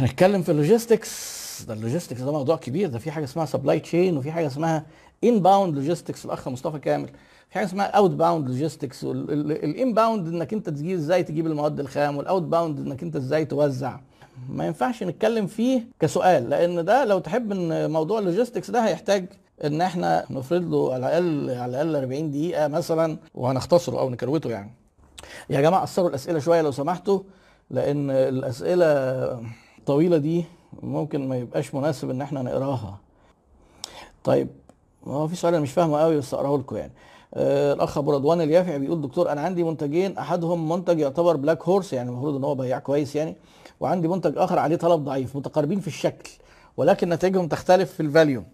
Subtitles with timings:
[0.00, 2.88] هنتكلم في ال logistics ده ال logistics ده موضوع كبير.
[2.88, 4.86] ده في حاجة اسمها supply chain وفي حاجة اسمها
[5.24, 7.06] inbound logistics الأخ مصطفى كامل.
[7.48, 12.42] في حاجة اسمها outbound logistics ال inbound إنك أنت تجيب إزاي تجيب المواد الخام وال
[12.42, 14.00] outbound إنك أنت إزاي توزع.
[14.48, 19.26] ما ينفعش نتكلم فيه كسؤال لأن ده لو تحب إن موضوع ال logistics ده هيحتاج
[19.64, 24.70] إن إحنا نفرد له على الأقل على الأقل 40 دقيقة مثلا وهنختصره أو نكروته يعني.
[25.50, 27.20] يا جماعة قصروا الأسئلة شوية لو سمحتوا
[27.70, 28.84] لأن الأسئلة
[29.80, 30.44] الطويله دي
[30.82, 32.98] ممكن ما يبقاش مناسب إن إحنا نقراها.
[34.24, 34.48] طيب
[35.04, 36.92] هو في سؤال أنا مش فاهمه قوي بس أقراه لكم يعني.
[37.34, 41.92] آه الأخ أبو رضوان اليافعي بيقول دكتور أنا عندي منتجين أحدهم منتج يعتبر black horse
[41.92, 43.36] يعني المفروض إن هو بياع كويس يعني
[43.80, 46.30] وعندي منتج آخر عليه طلب ضعيف متقاربين في الشكل
[46.76, 48.44] ولكن نتائجهم تختلف في ال value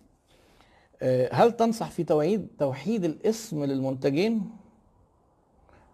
[1.02, 4.42] آه هل تنصح في توحيد توحيد الاسم للمنتجين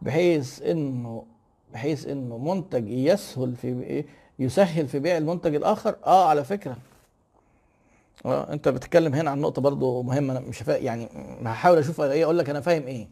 [0.03, 1.25] بحيث انه
[1.73, 4.05] بحيث إنه منتج يسهل في
[4.43, 6.77] يسهل في بيع المنتج الآخر؟ آه على فكرة.
[8.27, 10.77] آه أنت بتتكلم هنا عن نقطة برضو مهمة أنا مش فا...
[10.77, 11.09] يعني
[11.45, 13.09] هحاول أشوف إيه أقول لك أنا فاهم إيه.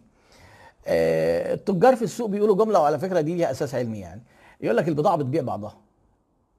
[0.86, 4.22] آه التجار في السوق بيقولوا جملة وعلى فكرة دي ليها أساس علمي يعني.
[4.60, 5.76] يقول لك البضاعة بتبيع بعضها.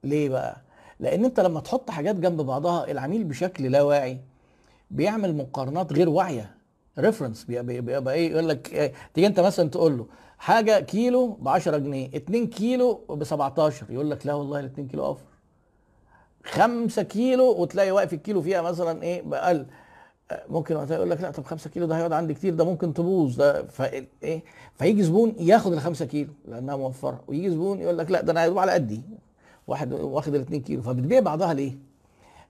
[0.04, 0.56] ليه بقى؟
[1.00, 4.18] لأن أنت لما تحط حاجات جنب بعضها العميل بشكل لا واعي
[4.90, 6.50] بيعمل مقارنات غير واعية.
[6.98, 10.06] ريفرنس بيبقى إيه؟ يقول لك إيه؟ تيجي أنت مثلا تقول له
[10.38, 14.88] حاجة كيلو ب 10 جنيه 2 كيلو ب 17 يقول لك لا والله ال 2
[14.88, 15.22] كيلو أوفر.
[16.44, 19.66] 5 كيلو وتلاقي واقف الكيلو فيها مثلا إيه؟ بأقل.
[20.48, 23.36] ممكن وقتها يقول لك لا طب 5 كيلو ده هيقعد عندي كتير ده ممكن تبوظ
[23.36, 23.66] ده
[24.22, 24.42] إيه؟
[24.74, 28.60] فيجي زبون ياخد ال 5 كيلو لأنها موفرة ويجي زبون يقول لك لا ده أنا
[28.60, 29.02] على قدي.
[29.66, 31.72] واحد واخد ال 2 كيلو فبتبيع بعضها ليه؟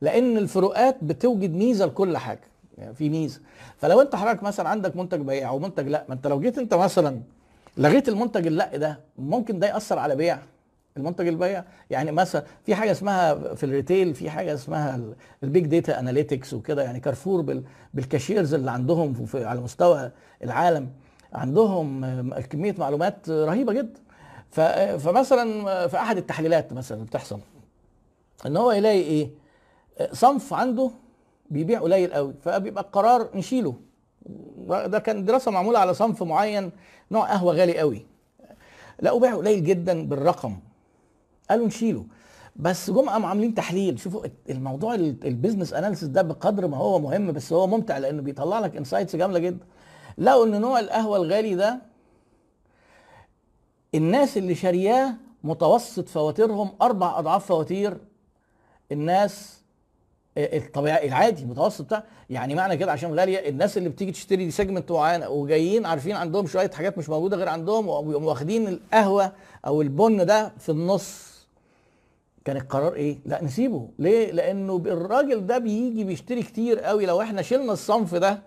[0.00, 2.51] لأن الفروقات بتوجد ميزة لكل حاجة.
[2.78, 3.40] يعني في ميزة.
[3.76, 7.20] فلو انت حضرتك مثلا عندك منتج بياع ومنتج لا ما انت لو جيت انت مثلا
[7.76, 10.38] لغيت المنتج اللا ده ممكن ده يأثر على بيع
[10.96, 11.64] المنتج البياع.
[11.90, 15.00] يعني مثلا في حاجة اسمها في ال retail في حاجة اسمها
[15.42, 17.62] ال big data analytics وكده يعني كارفور
[17.94, 20.10] بال cashiers اللي عندهم في على مستوى
[20.44, 20.88] العالم.
[21.32, 24.00] عندهم كمية معلومات رهيبة جدا.
[24.98, 27.40] فمثلا في أحد التحليلات مثلا بتحصل
[28.46, 29.30] إن هو يلاقي إيه؟
[30.12, 30.90] صنف عنده
[31.52, 33.74] بيبيع قليل قوي فبيبقى القرار نشيله.
[34.66, 36.70] ده كان دراسة معمولة على صنف معين
[37.10, 38.06] نوع قهوة غالي قوي.
[39.02, 40.56] لقوا بيعه قليل جدا بالرقم.
[41.50, 42.04] قالوا نشيله.
[42.56, 43.98] بس جم قاموا عاملين تحليل.
[43.98, 48.58] شوفوا الموضوع ال business analysis ده بقدر ما هو مهم بس هو ممتع لأنه بيطلع
[48.58, 49.66] لك insights جامدة جدا.
[50.18, 51.78] لقوا إن نوع القهوة الغالي ده
[53.94, 55.14] الناس اللي شارياه
[55.44, 57.98] متوسط فواتيرهم أربع أضعاف فواتير
[58.92, 59.61] الناس
[60.38, 64.92] الطبيعي العادي المتوسط بتاع يعني معنى كده عشان غالبية الناس اللي بتيجي تشتري دي segment
[64.92, 69.32] معينه وجايين عارفين عندهم شوية حاجات مش موجودة غير عندهم واخدين القهوة
[69.66, 71.32] أو البن ده في النص.
[72.44, 73.88] كان القرار إيه؟ لا نسيبه.
[73.98, 77.06] ليه؟ لأنه الراجل ده بيجي بيشتري كتير قوي.
[77.06, 78.38] لو إحنا شلنا الصنف ده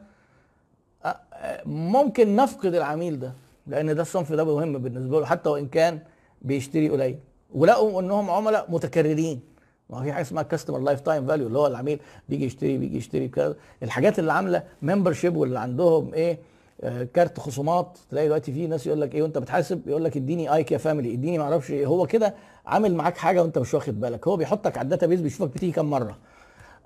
[1.65, 3.33] ممكن نفقد العميل ده
[3.67, 5.99] لأن ده الصنف ده مهم بالنسبة له حتى وإن كان
[6.41, 7.19] بيشتري قليل.
[7.53, 9.54] ولقوا إنهم عملاء متكررين.
[9.89, 13.55] ما في حاجة اسمها customer lifetime value اللي هو العميل بيجي يشتري بيجي يشتري كده
[13.83, 16.39] الحاجات اللي عاملة membership واللي عندهم إيه
[16.81, 20.53] آه كارت خصومات تلاقي دلوقتي في ناس يقول لك إيه وأنت بتحاسب يقول لك اديني
[20.53, 21.85] IKEA Family اديني ما أعرفش إيه.
[21.85, 22.35] هو كده
[22.65, 24.27] عامل معاك حاجة وأنت مش واخد بالك.
[24.27, 26.17] هو بيحطك على ال database بيشوفك بتيجي كام مرة.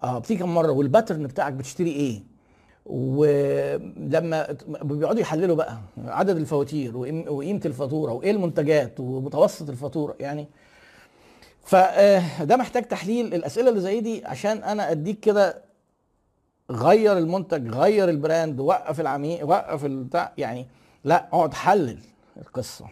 [0.04, 0.72] آه بتيجي كام مرة.
[0.72, 2.24] وال pattern بتاعك بتشتري إيه.
[2.86, 4.48] ولما
[4.82, 10.16] بيقعدوا يحللوا بقى عدد الفواتير وقيمة الفاتورة وإيه المنتجات ومتوسط الفاتورة.
[10.20, 10.48] يعني
[11.70, 15.62] فده محتاج تحليل الأسئلة اللي زي دي عشان أنا أديك كده
[16.72, 20.68] غير المنتج غير ال brand وقف العميل وقف البتاع يعني
[21.04, 21.98] لا اقعد حلل
[22.38, 22.86] القصة.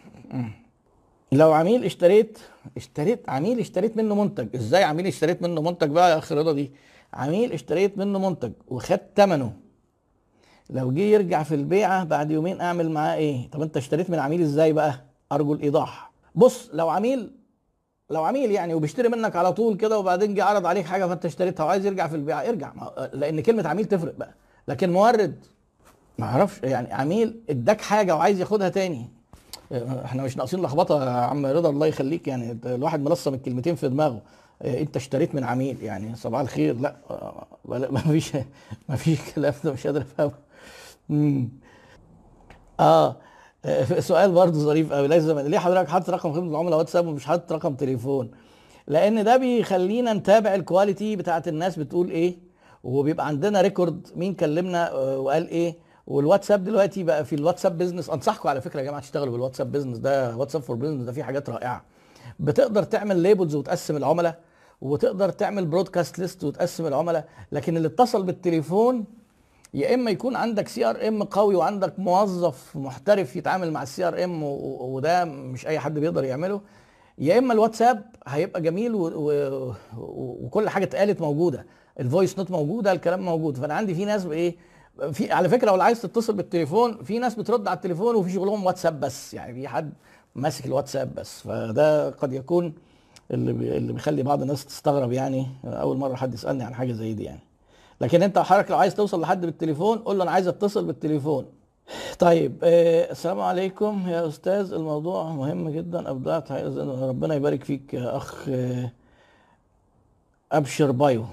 [1.32, 2.38] لو عميل اشتريت
[2.76, 4.56] اشتريت عميل اشتريت منه منتج.
[4.56, 6.72] إزاي عميل اشتريت منه منتج بقى؟ يا أخي رضا دي.
[7.14, 9.52] عميل اشتريت منه منتج وخدت ثمنه
[10.70, 14.40] لو جه يرجع في البيعة بعد يومين أعمل معاه إيه؟ طب أنت اشتريت من عميل
[14.42, 16.12] إزاي بقى؟ أرجو الإيضاح.
[16.34, 17.37] بص لو عميل
[18.10, 21.64] لو عميل يعني وبيشتري منك على طول كده وبعدين جه عرض عليك حاجة فانت اشتريتها
[21.64, 22.72] وعايز يرجع في البيع ارجع.
[23.12, 24.34] لأن كلمة عميل تفرق بقى.
[24.68, 25.44] لكن مورد
[26.18, 26.60] ما أعرفش.
[26.62, 29.08] يعني عميل اداك حاجة وعايز ياخدها تاني.
[30.04, 32.28] إحنا مش ناقصين لخبطة يا عم رضا الله يخليك.
[32.28, 34.22] يعني الواحد ملصم الكلمتين في دماغه.
[34.64, 35.82] انت اشتريت من عميل.
[35.82, 36.80] يعني صباح الخير.
[36.80, 36.96] لا
[37.64, 38.32] ما فيش
[38.88, 40.32] ما فيش كلام ده مش قادر افهمه.
[42.80, 43.16] آه.
[43.98, 45.08] سؤال برضه ظريف قوي.
[45.08, 48.30] لازم ليه حضرتك حاطط رقم خدمة العملاء واتساب ومش حاطط رقم تليفون؟
[48.86, 52.38] لأن ده بيخلينا نتابع ال quality بتاعت الناس بتقول إيه
[52.84, 55.74] وبيبقى عندنا record مين كلمنا وقال إيه.
[56.06, 60.36] والواتساب دلوقتي بقى في الواتساب business أنصحكم على فكرة يا جماعة تشتغلوا بالواتساب business ده
[60.36, 61.84] واتساب for business ده فيه حاجات رائعة.
[62.40, 64.38] بتقدر تعمل labels وتقسم العملاء
[64.80, 69.04] وتقدر تعمل broadcast list وتقسم العملاء لكن اللي اتصل بالتليفون
[69.74, 75.66] يا إما يكون عندك CRM قوي وعندك موظف محترف يتعامل مع ال CRM وده مش
[75.66, 76.60] أي حد بيقدر يعمله
[77.18, 79.00] يا إما الواتساب هيبقى جميل و...
[79.08, 79.74] و...
[80.44, 81.66] وكل حاجة اتقالت موجودة
[82.00, 84.56] ال voice note موجوده الكلام موجود فأنا عندي في ناس إيه
[85.12, 89.00] في على فكرة لو عايز تتصل بالتليفون في ناس بترد على التليفون وفي شغلهم واتساب
[89.00, 89.92] بس يعني في حد
[90.34, 92.74] ماسك الواتساب بس فده قد يكون
[93.30, 93.76] اللي بي...
[93.76, 97.40] اللي بيخلي بعض الناس تستغرب يعني أول مرة حد يسألني عن حاجة زي دي يعني.
[98.00, 101.46] لكن انت حضرتك لو عايز توصل لحد بالتليفون قول له أنا عايز اتصل بالتليفون.
[102.18, 104.72] طيب آه السلام عليكم يا أستاذ.
[104.72, 106.10] الموضوع مهم جدا.
[106.10, 108.92] ابدعت ربنا يبارك فيك يا أخ آه
[110.52, 111.24] أبشر بايو.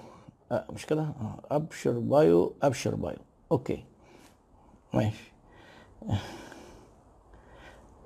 [0.52, 3.18] آه مش كده؟ آه أبشر بايو أبشر بايو.
[3.52, 3.84] okay.
[4.94, 5.32] ماشي.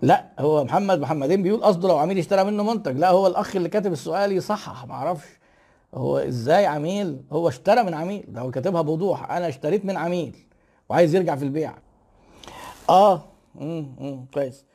[0.02, 2.98] لا هو محمد محمدين بيقول قصده لو عميل اشترى منه منتج.
[2.98, 5.28] لا هو الأخ اللي كاتب السؤال يصحح ما أعرفش.
[5.94, 8.24] هو إزاي عميل؟ هو اشترى من عميل.
[8.28, 9.32] ده هو كاتبها بوضوح.
[9.32, 10.36] أنا اشتريت من عميل.
[10.90, 11.74] وعايز يرجع في البيع.
[12.90, 13.24] آه.
[13.62, 14.66] امم كويس.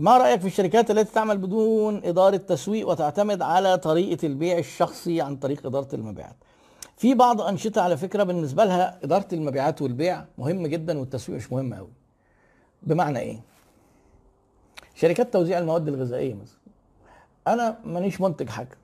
[0.00, 5.36] ما رأيك في الشركات التي تعمل بدون إدارة تسويق وتعتمد على طريقة البيع الشخصي عن
[5.36, 6.36] طريق إدارة المبيعات؟
[6.96, 11.74] في بعض أنشطة على فكرة بالنسبة لها إدارة المبيعات والبيع مهم جدا والتسويق مش مهم
[11.74, 11.92] قوي
[12.82, 13.40] بمعنى إيه؟
[14.94, 16.58] شركات توزيع المواد الغذائية مثلا.
[17.48, 18.78] أنا مانيش منتج حاجة.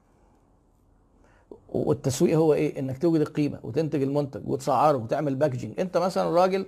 [1.87, 6.67] والتسويق هو إيه؟ إنك توجد القيمة وتنتج المنتج وتسعره وتعمل packaging أنت مثلا راجل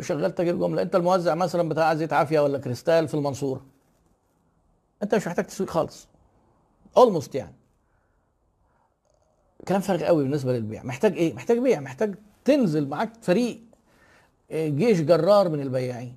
[0.00, 3.64] شغال تاجر جملة أنت الموزع مثلا بتاع زيت عافية ولا كريستال في المنصورة.
[5.02, 6.08] أنت مش محتاج تسويق خالص.
[6.96, 7.54] اولموست يعني.
[9.68, 10.82] كلام فارغ قوي بالنسبة للبيع.
[10.82, 11.80] محتاج إيه؟ محتاج بيع.
[11.80, 13.60] محتاج تنزل معاك فريق
[14.52, 16.16] جيش جرار من البياعين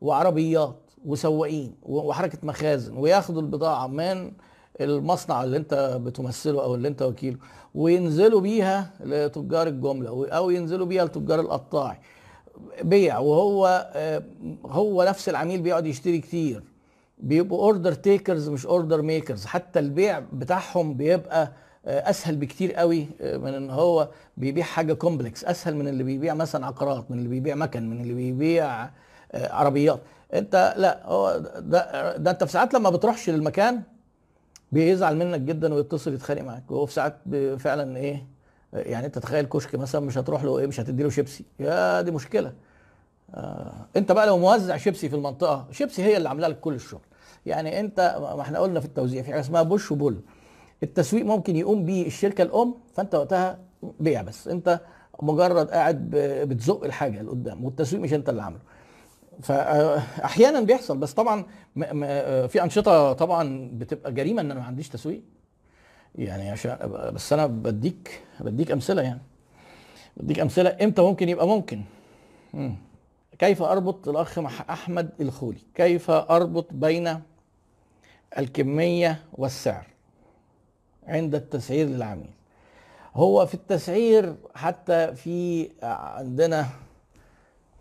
[0.00, 4.32] وعربيات وسواقين وحركة مخازن وياخدوا البضاعة من
[4.80, 7.36] المصنع اللي انت بتمثله أو اللي انت وكيله
[7.74, 11.96] وينزلوا بيها لتجار الجملة أو ينزلوا بيها لتجار القطاعي
[12.82, 13.90] بيع وهو
[14.66, 16.62] هو نفس العميل بيقعد يشتري كتير.
[17.18, 21.52] بيبقوا order takers مش order makers حتى البيع بتاعهم بيبقى
[21.86, 27.10] أسهل بكتير قوي من إن هو بيبيع حاجة complex أسهل من اللي بيبيع مثلا عقارات
[27.10, 28.90] من اللي بيبيع مكن من اللي بيبيع
[29.34, 30.00] عربيات.
[30.34, 33.82] أنت لا هو ده, ده أنت في ساعات لما بتروحش للمكان
[34.72, 36.70] بيزعل منك جدا ويتصل يتخانق معاك.
[36.70, 37.16] وهو في ساعات
[37.58, 38.26] فعلا إيه
[38.72, 41.44] يعني أنت تخيل كشك مثلا مش هتروح له إيه مش هتدي له شيبسي.
[41.60, 42.52] يا دي مشكلة.
[43.34, 47.00] آه أنت بقى لو موزع شيبسي في المنطقة شيبسي هي اللي عاملة لك كل الشغل.
[47.46, 50.20] يعني أنت ما إحنا قلنا في التوزيع في حاجة اسمها بوش وبول.
[50.82, 53.58] التسويق ممكن يقوم بيه الشركة الأم فأنت وقتها
[54.00, 54.48] بيع بس.
[54.48, 54.80] أنت
[55.22, 56.10] مجرد قاعد
[56.48, 58.60] بتزق الحاجة لقدام والتسويق مش أنت اللي عامله.
[59.42, 61.44] فأحيانا بيحصل بس طبعا
[62.48, 65.22] في أنشطة طبعا بتبقى جريمة إن أنا ما عنديش تسويق.
[66.14, 66.78] يعني عشان
[67.14, 69.20] بس أنا بديك بديك أمثلة يعني.
[70.16, 70.76] بديك أمثلة.
[70.82, 71.82] إمتى ممكن؟ يبقى ممكن.
[72.54, 72.76] مم.
[73.38, 74.38] كيف أربط الأخ
[74.70, 77.20] أحمد الخولي؟ كيف أربط بين
[78.38, 79.86] الكمية والسعر
[81.06, 82.30] عند التسعير للعميل؟
[83.14, 86.66] هو في التسعير حتى في عندنا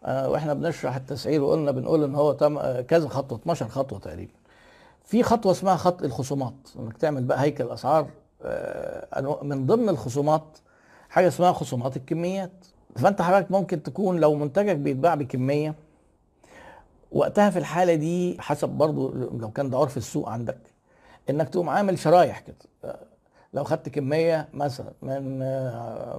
[0.07, 4.33] وإحنا بنشرح التسعير وقلنا بنقول إن هو تم كذا خطوة 12 خطوة تقريبا.
[5.05, 8.07] في خطوة اسمها خط الخصومات إنك تعمل بقى هيكل اسعار
[8.43, 10.43] آه من ضمن الخصومات
[11.09, 12.51] حاجة اسمها خصومات الكميات.
[12.95, 15.75] فأنت حضرتك ممكن تكون لو منتجك بيتباع بكمية
[17.11, 20.57] وقتها في الحالة دي حسب برضو لو كان ده عرف السوق عندك
[21.29, 22.55] إنك تقوم عامل شرايح كده.
[23.53, 25.39] لو خدت كمية مثلا من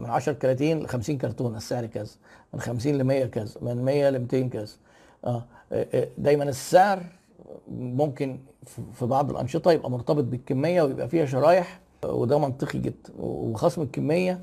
[0.03, 2.11] من 10 كراتين ل 50 كرتونه السعر كذا.
[2.55, 3.55] من 50 ل 100 كذا.
[3.61, 4.67] من 100 ل 200 كذا.
[5.25, 5.45] آه
[6.19, 7.03] دايما السعر
[7.71, 8.39] ممكن
[8.93, 13.13] في بعض الأنشطة يبقى مرتبط بالكمية ويبقى فيها شرايح وده منطقي جدا.
[13.19, 14.41] وخصم الكمية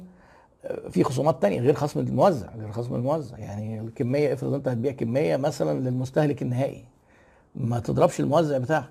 [0.89, 3.37] في خصومات تانية غير خصم الموزع غير خصم الموزع.
[3.37, 6.83] يعني الكمية افرض انت هتبيع كمية مثلا للمستهلك النهائي
[7.55, 8.89] ما تضربش الموزع بتاعك.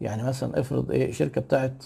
[0.00, 1.84] يعني مثلا افرض إيه شركة بتاعت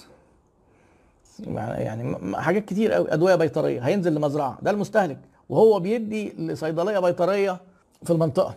[1.46, 3.12] يعني حاجات كتير قوي.
[3.12, 5.18] أدوية بيطرية هينزل لمزرعة ده المستهلك.
[5.48, 7.60] وهو بيدي لصيدلية بيطرية
[8.02, 8.54] في المنطقة.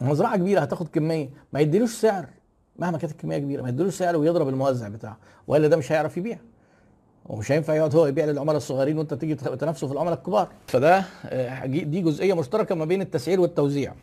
[0.00, 1.28] مزرعة كبيرة هتاخد كمية.
[1.52, 2.26] ما يديلوش سعر.
[2.78, 5.16] مهما كانت الكمية كبيرة ما يديلوش سعر ويضرب الموزع بتاعه.
[5.46, 6.38] والا ده مش هيعرف يبيع.
[7.26, 10.48] ومش هينفع يقعد هو يبيع للعملاء الصغيرين وانت تيجي تنافسه في العملاء الكبار.
[10.66, 11.04] فده
[11.64, 13.94] دي جزئية مشتركة ما بين التسعير والتوزيع.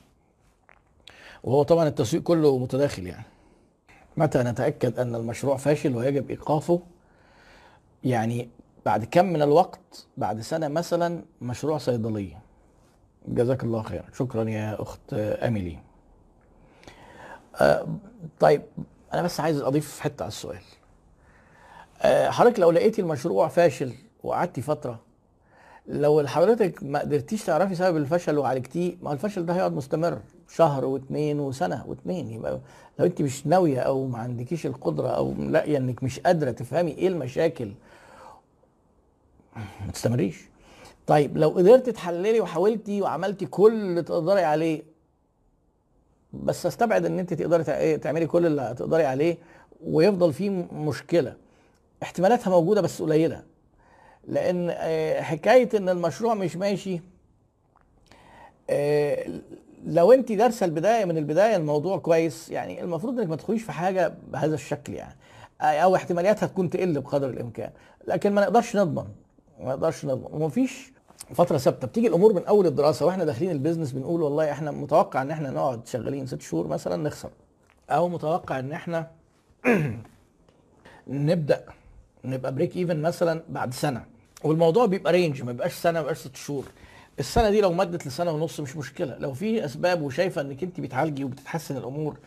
[1.44, 3.26] وهو طبعا التسويق كله متداخل يعني.
[4.18, 6.80] متى نتأكد أن المشروع فاشل ويجب إيقافه؟
[8.04, 8.50] يعني
[8.86, 12.40] بعد كم من الوقت بعد سنة مثلا مشروع صيدلية.
[13.28, 14.06] جزاك الله خيرا.
[14.14, 15.78] شكرا يا أخت أميلي.
[17.62, 17.88] آه
[18.40, 18.62] طيب
[19.14, 20.60] أنا بس عايز أضيف حتة على السؤال.
[22.02, 25.00] آه، حضرتك لو لقيتي المشروع فاشل وقعدتي فترة
[25.88, 31.40] لو حضرتك ما قدرتيش تعرفي سبب الفشل وعالجتيه ما الفشل ده هيقعد مستمر شهر واثنين
[31.40, 32.60] وسنة واثنين يبقى
[33.00, 37.08] لو انت مش ناوية أو ما عندكيش القدرة أو لاقية إنك مش قادرة تفهمي إيه
[37.08, 37.72] المشاكل
[39.86, 40.42] ما تستمريش.
[41.08, 44.84] طيب لو قدرت تحللي وحاولتي وعملتي كل اللي تقدري عليه
[46.34, 49.38] بس استبعد إن أنت تقدري إيه، تعملي كل اللي تقدري عليه
[49.84, 51.36] ويفضل فيه مشكلة.
[52.04, 53.44] احتمالاتها موجودة بس قليلة.
[54.28, 57.02] لأن آه، حكاية إن المشروع مش ماشي
[58.70, 59.28] آه،
[59.86, 64.14] لو أنت دارسة البداية من البداية الموضوع كويس يعني المفروض إنك ما تدخليش في حاجة
[64.32, 65.16] بهذا الشكل يعني.
[65.62, 67.72] آه، أو احتمالياتها تكون تقل بقدر الإمكان.
[68.08, 69.08] لكن ما نقدرش نضمن.
[69.60, 70.92] ما نقدرش ومفيش
[71.36, 71.88] فترة ثابتة.
[71.88, 75.50] بتيجي الأمور من أول الدراسة وإحنا داخلين ال business بنقول والله إحنا متوقع إن إحنا
[75.50, 77.30] نقعد شغالين ست شهور مثلا نخسر.
[77.90, 79.08] أو متوقع إن إحنا
[81.08, 81.64] نبدأ
[82.26, 84.06] نبقى break even مثلا بعد سنة.
[84.44, 86.66] والموضوع بيبقى range ما بيبقاش سنة ما بيبقاش ست شهور.
[87.20, 89.18] السنة دي لو مدت لسنة ونص مش مشكلة.
[89.20, 92.18] لو في أسباب وشايفة إنك أنت بتعالجي وبتتحسن الأمور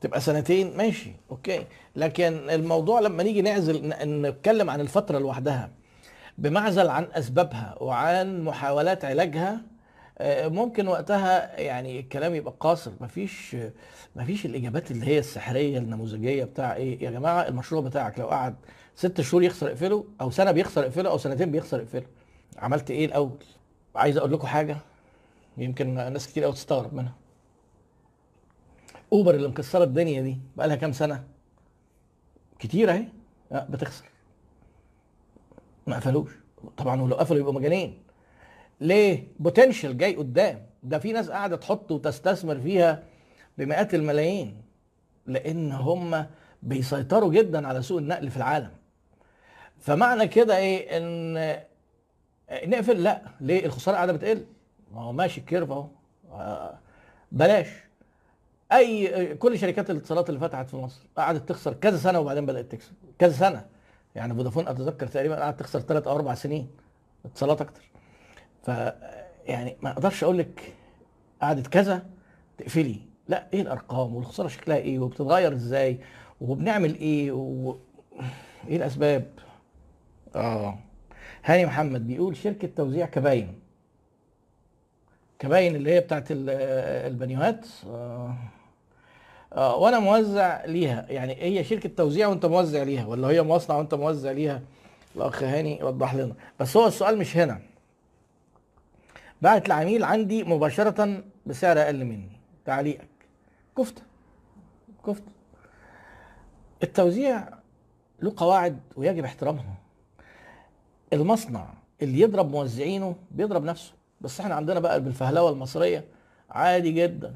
[0.00, 1.64] تبقى سنتين ماشي أوكي.
[1.96, 5.70] لكن الموضوع لما نيجي نعزل نتكلم عن الفترة لوحدها
[6.38, 9.60] بمعزل عن أسبابها وعن محاولات علاجها
[10.18, 12.92] آه، ممكن وقتها يعني الكلام يبقى قاصر.
[13.00, 13.56] مفيش
[14.16, 18.54] مفيش الإجابات اللي هي السحرية النموذجية بتاع إيه يا جماعة المشروع بتاعك لو قعد
[18.94, 22.06] ست شهور يخسر اقفله أو سنة بيخسر اقفله أو سنتين بيخسر اقفله
[22.58, 23.38] عملت إيه الأول؟
[23.96, 24.76] عايز أقول لكم حاجة
[25.58, 27.14] يمكن ناس كتير قوي تستغرب منها.
[29.12, 31.24] أوبر اللي مكسرة الدنيا دي بقى لها كام سنة؟
[32.58, 33.04] كتير أهي.
[33.52, 34.04] آه، بتخسر.
[35.86, 36.30] ما قفلوش.
[36.76, 38.02] طبعا ولو قفلوا يبقوا مجانين.
[38.80, 40.66] ليه؟ بوتنشال جاي قدام.
[40.82, 43.02] ده في ناس قاعدة تحط وتستثمر فيها
[43.58, 44.62] بمئات الملايين.
[45.26, 46.26] لأن هم
[46.62, 48.70] بيسيطروا جدا على سوق النقل في العالم.
[49.80, 51.60] فمعنى كده إيه؟ إن
[52.70, 53.22] نقفل؟ لا.
[53.40, 54.44] ليه؟ الخسارة قاعدة بتقل.
[54.94, 55.86] ما هو ماشي الكيرف أهو.
[56.32, 56.78] آه،
[57.32, 57.68] بلاش.
[58.72, 62.92] أي كل شركات الاتصالات اللي فتحت في مصر قعدت تخسر كذا سنة وبعدين بدأت تكسب.
[63.18, 63.75] كذا سنة.
[64.16, 66.68] يعني فودافون أتذكر تقريبا قعدت تخسر ثلاث أو أربع سنين
[67.24, 67.82] اتصالات أكتر.
[68.62, 68.68] ف
[69.46, 70.74] يعني ما أقدرش أقول لك
[71.42, 72.06] قعدت كذا
[72.58, 73.00] تقفلي.
[73.28, 76.00] لا إيه الأرقام والخسارة شكلها إيه وبتتغير إزاي
[76.40, 77.76] وبنعمل إيه و...
[78.68, 79.26] إيه الأسباب؟
[80.36, 80.78] آه.
[81.44, 83.60] هاني محمد بيقول شركة توزيع كباين.
[85.38, 86.50] كباين اللي هي بتاعت ال-
[87.12, 88.36] البانيوهات آه.
[89.52, 91.06] آه وأنا موزع ليها.
[91.08, 94.62] يعني هي شركة توزيع وانت موزع ليها ولا هي مصنع وانت موزع ليها؟
[95.16, 96.34] الاخ هاني وضح لنا.
[96.60, 97.60] بس هو السؤال مش هنا.
[99.42, 102.30] بعت العميل عندي مباشرة بسعر أقل مني.
[102.64, 103.08] تعليقك.
[103.78, 104.02] كفتة.
[105.06, 105.32] كفتة.
[106.82, 107.48] التوزيع
[108.22, 109.74] له قواعد ويجب احترامها.
[111.12, 111.66] المصنع
[112.02, 113.92] اللي يضرب موزعينه بيضرب نفسه.
[114.20, 116.04] بس إحنا عندنا بقى بالفهلوة المصرية
[116.50, 117.34] عادي جدا?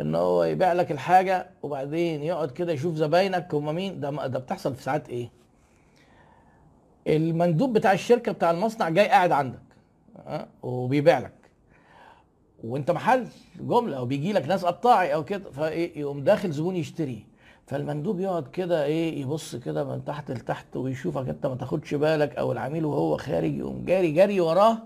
[0.00, 4.00] إن هو يبيع لك الحاجة وبعدين يقعد كده يشوف زباينك هم مين.
[4.00, 5.30] ده ده بتحصل في ساعات إيه؟
[7.06, 9.58] المندوب بتاع الشركة بتاع المصنع جاي قاعد عندك
[10.26, 11.32] أه؟ وبيبيع لك.
[12.64, 13.26] وانت محل
[13.60, 17.26] جملة وبيجي لك ناس قطاعي أو كده فإيه يقوم داخل زبون يشتري
[17.66, 22.52] فالمندوب يقعد كده إيه يبص كده من تحت لتحت ويشوفك أنت ما تاخدش بالك أو
[22.52, 24.78] العميل وهو خارج يقوم جاري جري وراه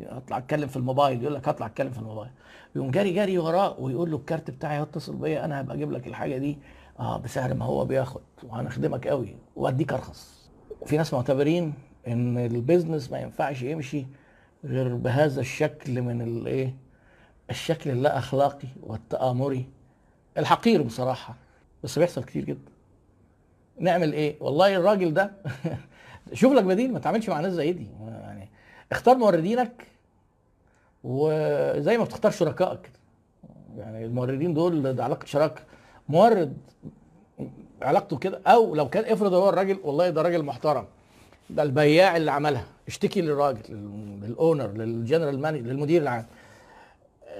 [0.00, 2.30] اطلع اتكلم في الموبايل يقول لك هطلع اتكلم في الموبايل.
[2.76, 6.38] يقوم جاري جري وراه ويقول له الكارت بتاعي اتصل بيا أنا هبقى أجيب لك الحاجة
[6.38, 6.58] دي.
[7.00, 9.36] آه بسعر ما هو بياخد وهنخدمك قوي.
[9.56, 10.50] واديك ارخص.
[10.80, 11.74] وفي ناس معتبرين
[12.08, 14.06] ان البيزنس ما ينفعش يمشي
[14.64, 16.74] غير بهذا الشكل من الايه
[17.50, 19.66] الشكل اللا اخلاقي والتآمري
[20.38, 21.34] الحقير بصراحة.
[21.84, 22.72] بس بيحصل كتير جدا.
[23.80, 25.32] نعمل إيه؟ والله الراجل ده
[26.32, 27.86] شوف لك بديل ما تعملش مع ناس زي دي.
[28.92, 29.86] اختار موردينك
[31.04, 32.90] وزي ما بتختار شركائك.
[33.78, 35.60] يعني الموردين دول ده علاقة شراكة.
[36.08, 36.56] مورد
[37.82, 40.84] علاقته كده أو لو كان إفرض هو الراجل والله ده راجل محترم.
[41.50, 46.26] ده البياع اللي عملها اشتكي للراجل لل- لل owner لل general manager للمدير العام.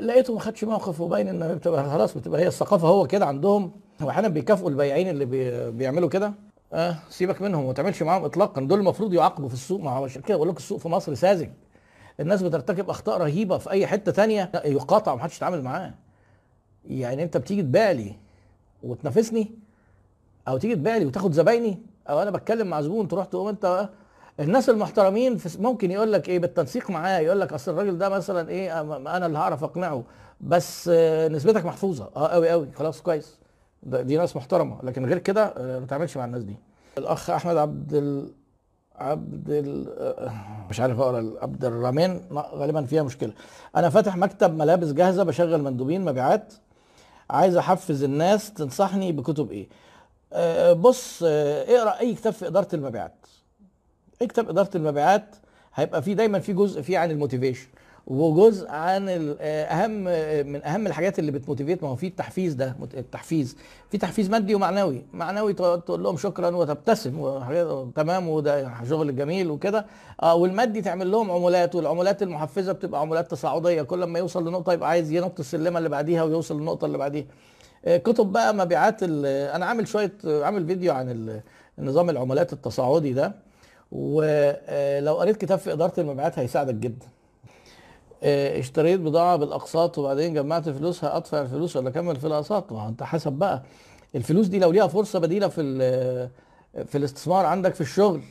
[0.01, 3.73] لقيته ما خدش موقف وباين إن بتبقى خلاص بتبقى هي الثقافة هو كده عندهم.
[4.03, 6.33] هو أحيانا بيكافئوا البياعين اللي بي بيعملوا كده.
[6.73, 8.61] آه سيبك منهم وما تعملش معاهم اطلاقا.
[8.61, 9.81] دول المفروض يعاقبوا في السوق.
[9.81, 11.49] ما هو عشان كده بقول لك السوق في مصر ساذج.
[12.21, 14.51] الناس بترتكب أخطاء رهيبة في أي حتة تانية.
[14.55, 15.95] لا، يقاطع ومحدش يتعامل معاه.
[16.85, 18.17] يعني أنت بتيجي تبيع لي
[18.83, 19.51] وتنافسني
[20.49, 23.89] أو تيجي تبيع لي وتاخد زبايني أو أنا بتكلم مع زبون تروح تقوم أنت
[24.41, 28.81] الناس المحترمين ممكن يقول لك إيه بالتنسيق معاه يقول لك أصل الراجل ده مثلا إيه
[28.81, 30.05] أنا اللي هعرف أقنعه.
[30.41, 32.11] بس آه، نسبتك محفوظة.
[32.17, 33.39] آه قوي قوي خلاص كويس.
[33.83, 36.57] دي ناس محترمة لكن غير كده آه، ما تعملش مع الناس دي.
[36.99, 38.33] الأخ أحمد عبد ال...
[38.97, 40.33] عبد ال...
[40.71, 43.33] مش عارف أقرأ عبد الرحمن غالبا فيها مشكلة.
[43.77, 46.53] أنا فاتح مكتب ملابس جاهزة بشغل مندوبين مبيعات.
[47.31, 49.69] عايز أحفز الناس تنصحني بكتب إيه؟
[50.33, 53.15] أه بص اقرأ أي كتاب في إدارة المبيعات.
[54.23, 55.37] أي كتاب إدارة المبيعات
[55.75, 57.67] هيبقى فيه دايما في جزء فيه عن ال motivation.
[58.07, 59.09] وجزء عن
[59.41, 59.91] أهم
[60.53, 63.57] من أهم الحاجات اللي بت motivate ما هو في التحفيز ده التحفيز.
[63.91, 65.03] في تحفيز مادي ومعنوي.
[65.13, 67.41] معنوي تقول لهم شكرا وتبتسم
[67.97, 69.87] تمام وده شغل جميل وكده.
[70.23, 73.83] آه والمادي تعمل لهم عمولات والعمولات المحفزة بتبقى عمولات تصاعدية.
[73.83, 77.27] كل ما يوصل لنقطة يبقى عايز ينط السلمة اللي بعديها ويوصل للنقطة اللي بعديها.
[77.87, 81.41] كتب بقى مبيعات أنا عامل شوية عامل فيديو عن
[81.79, 83.33] النظام العمولات التصاعدي ده.
[83.93, 87.07] ولو قريت كتاب في إدارة المبيعات هيساعدك جدا.
[88.23, 93.33] اشتريت بضاعة بالأقساط وبعدين جمعت فلوسها أدفع الفلوس ولا أكمل في الأقساط؟ ما أنت حسب
[93.33, 93.63] بقى
[94.15, 95.63] الفلوس دي لو ليها فرصة بديلة في
[96.87, 98.23] في الاستثمار عندك في الشغل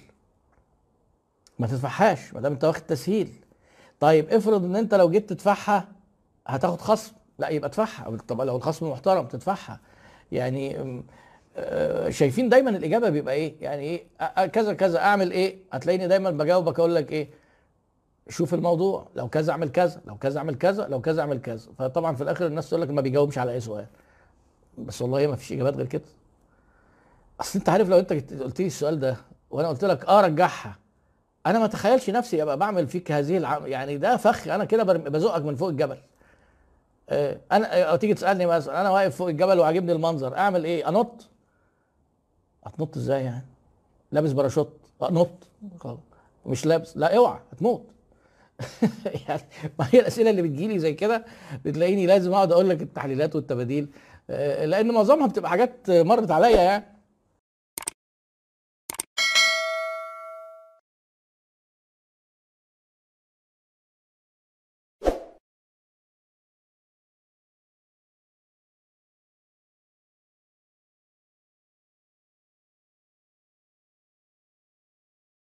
[1.60, 3.30] ما تدفعهاش ما دام أنت واخد تسهيل.
[4.00, 5.88] طيب افرض إن أنت لو جيت تدفعها
[6.48, 9.80] هتاخد خصم، لا يبقى ادفعها، طب لو الخصم محترم تدفعها.
[10.32, 10.78] يعني
[12.10, 16.96] شايفين دايما الإجابة بيبقى إيه؟ يعني إيه كذا كذا أعمل إيه؟ هتلاقيني دايما بجاوبك أقول
[16.96, 17.30] لك إيه؟
[18.30, 21.72] شوف الموضوع لو كذا اعمل كذا لو كذا اعمل كذا لو كذا اعمل كذا.
[21.78, 23.86] فطبعا في الآخر الناس تقول لك ما بيجاوبش على أي سؤال.
[24.78, 26.04] بس والله ما فيش إجابات غير كده.
[27.42, 29.18] أصل أنت عارف لو أنت قلت لي السؤال ده
[29.51, 30.78] وأنا قلت لك آه رجعها
[31.46, 33.68] أنا ما اتخيلش نفسي أبقى بعمل فيك هذه العم...
[33.68, 35.98] يعني ده فخ أنا كده بزقك من فوق الجبل.
[37.10, 41.28] آه أنا أو تيجي تسألني مثلا أنا واقف فوق الجبل وعاجبني المنظر أعمل إيه؟ أنط؟
[42.66, 43.46] هتنط إزاي يعني؟
[44.12, 45.30] لابس باراشوت أنط.
[46.46, 47.86] مش لابس لا أوعى هتموت.
[49.27, 49.41] يعني
[49.80, 51.25] ما هي الأسئلة اللي بتجيلي زي كده
[51.65, 53.88] بتلاقيني لازم أقعد أقول لك التحليلات والتباديل
[54.63, 57.00] لأن معظمها بتبقى حاجات مرت عليا يعني.